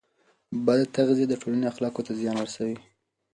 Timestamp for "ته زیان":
2.07-2.37